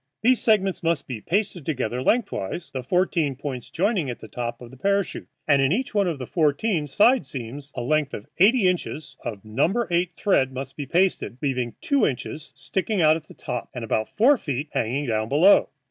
These 0.23 0.41
segments 0.41 0.81
must 0.81 1.07
be 1.07 1.21
pasted 1.21 1.63
together 1.63 2.01
lengthwise, 2.01 2.71
the 2.71 2.81
fourteen 2.81 3.35
points 3.35 3.69
joining 3.69 4.09
at 4.09 4.17
the 4.17 4.27
top 4.27 4.59
of 4.59 4.71
the 4.71 4.77
parachute, 4.77 5.27
and 5.47 5.61
in 5.61 5.71
each 5.71 5.93
one 5.93 6.07
of 6.07 6.17
the 6.17 6.25
fourteen 6.25 6.87
side 6.87 7.23
seams 7.23 7.71
a 7.75 7.83
length 7.83 8.15
of 8.15 8.25
eighty 8.39 8.67
inches 8.67 9.15
of 9.23 9.45
No. 9.45 9.85
8 9.91 10.15
thread 10.15 10.53
must 10.53 10.75
be 10.75 10.87
pasted, 10.87 11.37
leaving 11.39 11.75
two 11.81 12.07
inches 12.07 12.51
sticking 12.55 12.99
out 13.03 13.15
at 13.15 13.27
the 13.27 13.35
top 13.35 13.69
and 13.75 13.83
about 13.83 14.09
four 14.17 14.39
feet 14.39 14.69
hanging 14.73 15.05
down 15.05 15.29
below. 15.29 15.69